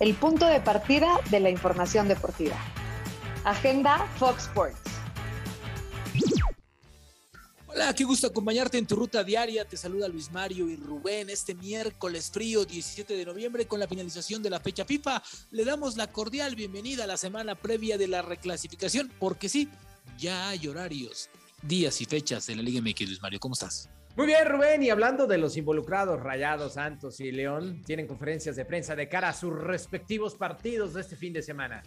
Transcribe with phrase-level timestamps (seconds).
[0.00, 2.56] el punto de partida de la información deportiva.
[3.44, 4.78] Agenda Fox Sports.
[7.66, 9.64] Hola, qué gusto acompañarte en tu ruta diaria.
[9.64, 14.42] Te saluda Luis Mario y Rubén este miércoles frío 17 de noviembre con la finalización
[14.42, 15.22] de la fecha FIFA.
[15.50, 19.68] Le damos la cordial bienvenida a la semana previa de la reclasificación porque sí,
[20.18, 21.28] ya hay horarios,
[21.62, 23.00] días y fechas de la Liga MX.
[23.02, 23.88] Luis Mario, ¿cómo estás?
[24.16, 28.64] Muy bien, Rubén, y hablando de los involucrados, Rayados, Santos y León, tienen conferencias de
[28.64, 31.82] prensa de cara a sus respectivos partidos de este fin de semana.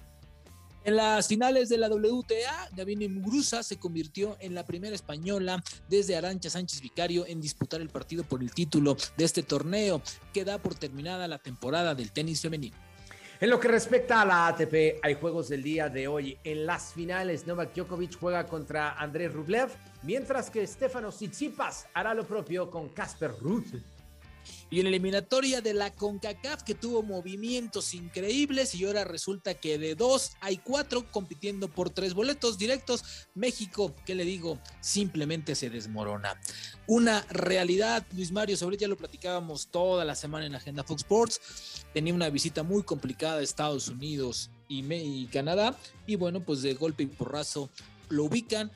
[0.84, 6.16] En las finales de la WTA, Gavini Muguruza se convirtió en la primera española desde
[6.16, 10.02] Arancha Sánchez Vicario en disputar el partido por el título de este torneo,
[10.34, 12.78] que da por terminada la temporada del tenis femenino.
[13.42, 16.38] En lo que respecta a la ATP, hay juegos del día de hoy.
[16.44, 19.70] En las finales, Novak Djokovic juega contra Andrés Rublev,
[20.04, 23.66] mientras que Stefano Tsitsipas hará lo propio con Casper Ruud.
[24.70, 29.78] Y en la eliminatoria de la CONCACAF que tuvo movimientos increíbles y ahora resulta que
[29.78, 33.28] de dos hay cuatro compitiendo por tres boletos directos.
[33.36, 34.60] México, ¿qué le digo?
[34.80, 36.40] Simplemente se desmorona.
[36.88, 41.42] Una realidad, Luis Mario, sobre ya lo platicábamos toda la semana en Agenda Fox Sports.
[41.94, 45.78] Tenía una visita muy complicada a Estados Unidos y, y Canadá.
[46.08, 47.70] Y bueno, pues de golpe y porrazo
[48.10, 48.72] lo ubican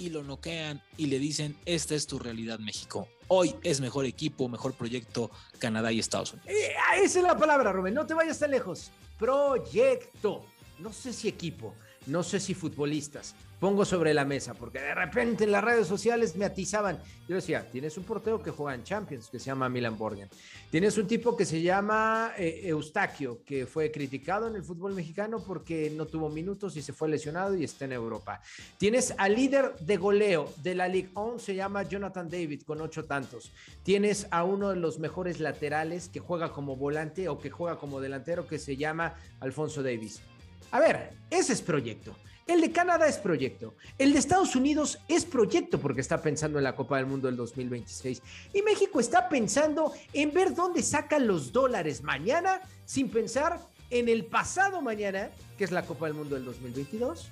[0.00, 3.06] y lo noquean y le dicen, esta es tu realidad México.
[3.28, 6.50] Hoy es mejor equipo, mejor proyecto Canadá y Estados Unidos.
[6.50, 8.90] Eh, esa es la palabra, Rubén, no te vayas tan lejos.
[9.18, 10.46] Proyecto.
[10.78, 11.74] No sé si equipo,
[12.06, 16.34] no sé si futbolistas, pongo sobre la mesa, porque de repente en las redes sociales
[16.34, 16.98] me atizaban.
[17.28, 20.28] Yo decía, tienes un portero que juega en Champions, que se llama Milan Borgen.
[20.70, 25.44] Tienes un tipo que se llama eh, Eustaquio, que fue criticado en el fútbol mexicano
[25.46, 28.40] porque no tuvo minutos y se fue lesionado y está en Europa.
[28.78, 33.04] Tienes al líder de goleo de la Ligue 1, se llama Jonathan David, con ocho
[33.04, 33.52] tantos.
[33.82, 38.00] Tienes a uno de los mejores laterales que juega como volante o que juega como
[38.00, 40.22] delantero, que se llama Alfonso Davis.
[40.70, 42.16] A ver, ese es proyecto.
[42.46, 43.74] El de Canadá es proyecto.
[43.98, 47.36] El de Estados Unidos es proyecto porque está pensando en la Copa del Mundo del
[47.36, 48.22] 2026.
[48.52, 54.24] Y México está pensando en ver dónde sacan los dólares mañana sin pensar en el
[54.24, 57.30] pasado mañana, que es la Copa del Mundo del 2022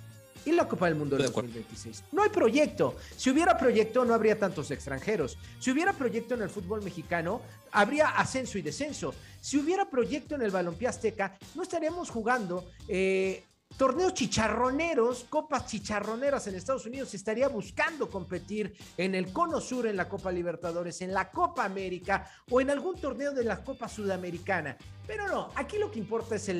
[0.48, 2.04] y la Copa del Mundo del 2026.
[2.12, 2.96] No hay proyecto.
[3.16, 5.36] Si hubiera proyecto, no habría tantos extranjeros.
[5.60, 9.14] Si hubiera proyecto en el fútbol mexicano, habría ascenso y descenso.
[9.40, 13.44] Si hubiera proyecto en el balompié azteca, no estaríamos jugando eh,
[13.76, 19.96] torneos chicharroneros, copas chicharroneras en Estados Unidos, estaría buscando competir en el Cono Sur, en
[19.96, 24.76] la Copa Libertadores, en la Copa América o en algún torneo de la Copa Sudamericana.
[25.06, 26.50] Pero no, aquí lo que importa es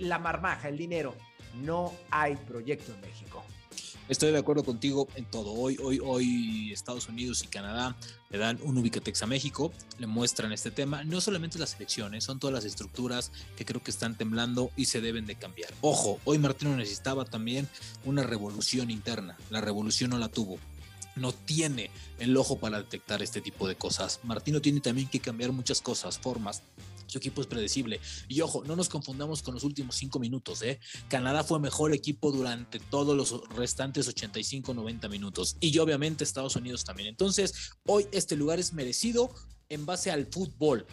[0.00, 1.14] la marmaja, el dinero.
[1.62, 3.44] No hay proyecto en México.
[4.08, 5.52] Estoy de acuerdo contigo en todo.
[5.52, 7.94] Hoy, hoy, hoy Estados Unidos y Canadá
[8.30, 11.04] le dan un Ubicatex a México, le muestran este tema.
[11.04, 15.02] No solamente las elecciones, son todas las estructuras que creo que están temblando y se
[15.02, 15.74] deben de cambiar.
[15.82, 17.68] Ojo, hoy Martino necesitaba también
[18.06, 19.36] una revolución interna.
[19.50, 20.58] La revolución no la tuvo
[21.16, 24.20] no tiene el ojo para detectar este tipo de cosas.
[24.22, 26.62] Martino tiene también que cambiar muchas cosas, formas,
[27.08, 28.00] su equipo es predecible.
[28.28, 30.62] Y ojo, no nos confundamos con los últimos cinco minutos.
[30.62, 30.78] ¿eh?
[31.08, 35.56] Canadá fue mejor equipo durante todos los restantes 85-90 minutos.
[35.60, 37.08] Y obviamente Estados Unidos también.
[37.08, 39.30] Entonces, hoy este lugar es merecido
[39.68, 40.86] en base al fútbol.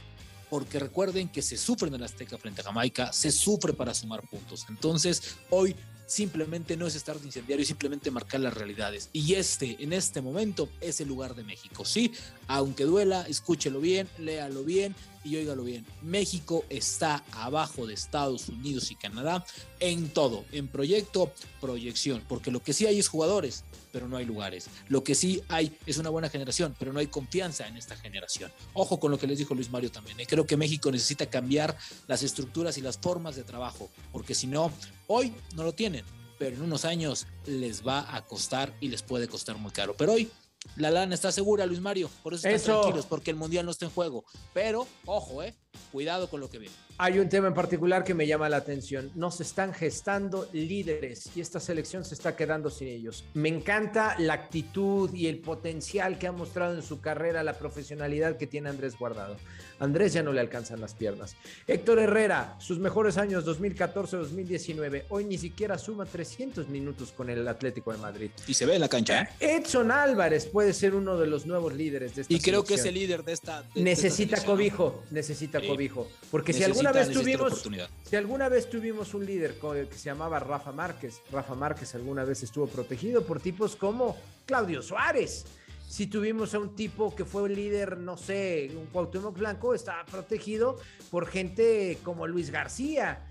[0.49, 4.21] Porque recuerden que se sufre en el Azteca frente a Jamaica, se sufre para sumar
[4.29, 4.65] puntos.
[4.69, 5.75] Entonces, hoy
[6.05, 9.09] simplemente no es estar de incendiario, simplemente marcar las realidades.
[9.11, 11.85] Y este, en este momento, es el lugar de México.
[11.85, 12.11] Sí,
[12.47, 14.95] aunque duela, escúchelo bien, léalo bien,
[15.25, 19.44] y óigalo bien, México está abajo de Estados Unidos y Canadá
[19.79, 24.25] en todo, en proyecto, proyección, porque lo que sí hay es jugadores, pero no hay
[24.25, 24.67] lugares.
[24.88, 28.51] Lo que sí hay es una buena generación, pero no hay confianza en esta generación.
[28.73, 30.19] Ojo con lo que les dijo Luis Mario también.
[30.19, 30.28] ¿eh?
[30.28, 31.75] Creo que México necesita cambiar
[32.07, 34.72] las estructuras y las formas de trabajo, porque si no,
[35.07, 36.05] hoy no lo tienen,
[36.38, 39.95] pero en unos años les va a costar y les puede costar muy caro.
[39.97, 40.29] Pero hoy
[40.75, 42.09] la lana está segura, Luis Mario.
[42.23, 44.25] Por eso están tranquilos, porque el mundial no está en juego.
[44.53, 45.55] Pero, ojo, eh,
[45.91, 46.75] cuidado con lo que viene.
[46.97, 49.11] Hay un tema en particular que me llama la atención.
[49.16, 53.25] No se están gestando líderes y esta selección se está quedando sin ellos.
[53.33, 58.37] Me encanta la actitud y el potencial que ha mostrado en su carrera, la profesionalidad
[58.37, 59.35] que tiene Andrés Guardado.
[59.79, 61.35] Andrés ya no le alcanzan las piernas.
[61.67, 65.03] Héctor Herrera, sus mejores años 2014-2019.
[65.09, 68.31] Hoy ni siquiera suma 300 minutos con el Atlético de Madrid.
[68.47, 69.23] Y se ve en la cancha.
[69.23, 69.57] ¿eh?
[69.57, 72.85] Edson Álvarez puede ser uno de los nuevos líderes de esta Y creo que es
[72.85, 73.66] el líder de esta.
[73.75, 76.08] necesita cobijo, necesita cobijo.
[76.32, 77.64] Porque si alguna vez tuvimos.
[78.03, 79.56] Si alguna vez tuvimos un líder
[79.90, 84.82] que se llamaba Rafa Márquez, Rafa Márquez alguna vez estuvo protegido por tipos como Claudio
[84.82, 85.46] Suárez.
[85.88, 90.78] Si tuvimos a un tipo que fue líder, no sé, un Cuauhtémoc Blanco, está protegido
[91.12, 93.28] por gente como Luis García.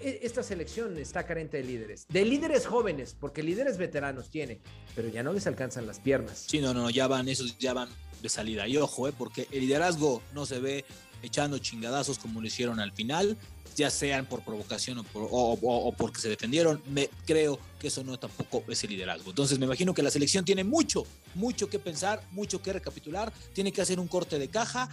[0.00, 4.60] E, esta selección está carente de líderes, de líderes jóvenes, porque líderes veteranos tiene,
[4.94, 6.44] pero ya no les alcanzan las piernas.
[6.46, 7.88] Sí, no, no, ya van, esos ya van
[8.22, 8.68] de salida.
[8.68, 10.84] Y ojo, eh, porque el liderazgo no se ve
[11.22, 13.36] echando chingadazos como lo hicieron al final,
[13.76, 16.82] ya sean por provocación o, porque se defendieron.
[16.90, 19.30] Me, creo que eso no tampoco es el liderazgo.
[19.30, 23.72] Entonces me imagino que la selección tiene mucho, mucho que pensar, mucho que recapitular, tiene
[23.72, 24.88] que hacer un corte de caja,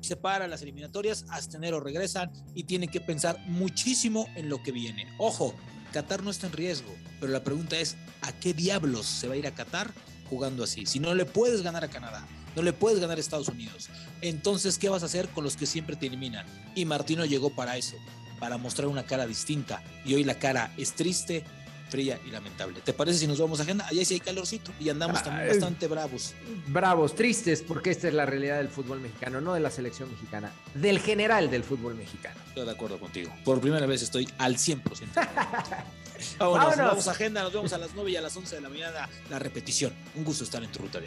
[0.00, 5.06] separa las eliminatorias, hasta enero regresan y tienen que pensar muchísimo en lo que viene.
[5.18, 5.54] Ojo,
[5.92, 9.36] Qatar no está en riesgo, pero la pregunta es, ¿a qué diablos se va a
[9.38, 9.92] ir a Qatar
[10.28, 10.84] jugando así?
[10.84, 13.88] Si no le puedes ganar a Canadá, no le puedes ganar a Estados Unidos.
[14.20, 16.46] Entonces, ¿qué vas a hacer con los que siempre te eliminan?
[16.74, 17.96] Y Martino llegó para eso,
[18.38, 19.82] para mostrar una cara distinta.
[20.04, 21.44] Y hoy la cara es triste,
[21.88, 22.80] fría y lamentable.
[22.80, 23.86] ¿Te parece si nos vamos a agenda?
[23.86, 26.34] Allá sí hay calorcito y andamos también bastante bravos.
[26.66, 30.52] Bravos, tristes, porque esta es la realidad del fútbol mexicano, no de la selección mexicana,
[30.74, 32.40] del general del fútbol mexicano.
[32.48, 33.32] Estoy de acuerdo contigo.
[33.44, 34.82] Por primera vez estoy al 100%.
[36.38, 38.68] Vámonos, vamos a agenda, nos vemos a las 9 y a las 11 de la
[38.68, 39.92] mañana la repetición.
[40.16, 41.06] Un gusto estar en tu ruta de